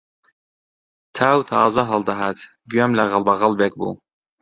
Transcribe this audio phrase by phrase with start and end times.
[1.15, 2.37] تاو تازە هەڵدەهات
[2.71, 3.93] گوێم لە غەڵبەغەڵبێک بوو